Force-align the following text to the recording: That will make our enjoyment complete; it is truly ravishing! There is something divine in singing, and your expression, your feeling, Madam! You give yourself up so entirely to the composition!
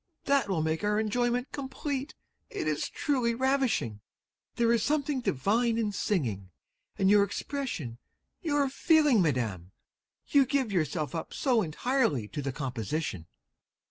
That 0.23 0.49
will 0.49 0.63
make 0.63 0.83
our 0.83 0.99
enjoyment 0.99 1.51
complete; 1.51 2.15
it 2.49 2.67
is 2.67 2.89
truly 2.89 3.35
ravishing! 3.35 4.01
There 4.55 4.73
is 4.73 4.81
something 4.81 5.21
divine 5.21 5.77
in 5.77 5.91
singing, 5.91 6.49
and 6.97 7.07
your 7.07 7.23
expression, 7.23 7.99
your 8.41 8.67
feeling, 8.67 9.21
Madam! 9.21 9.73
You 10.27 10.47
give 10.47 10.71
yourself 10.71 11.13
up 11.13 11.35
so 11.35 11.61
entirely 11.61 12.27
to 12.29 12.41
the 12.41 12.51
composition! 12.51 13.27